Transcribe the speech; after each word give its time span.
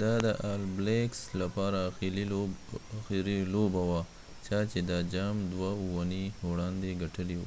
دا 0.00 0.14
د 0.24 0.26
all 0.50 0.62
blacks 0.78 1.20
لپاره 1.40 1.78
اخري 3.14 3.36
لوبه 3.52 3.82
وه 3.90 4.00
،چا 4.46 4.58
چې 4.70 4.78
دا 4.90 4.98
جام 5.12 5.36
دوه 5.52 5.70
اونۍ 5.82 6.24
وړاندې 6.50 6.98
ګټلی 7.02 7.36
و 7.38 7.42